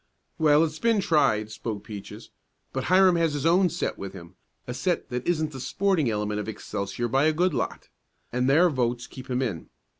[0.39, 2.31] "Well, it's been tried," spoke Peaches,
[2.73, 4.33] "but Hiram has his own set with him
[4.65, 7.87] a set that isn't the sporting element of Excelsior by a good lot,
[8.33, 9.69] and their votes keep him in.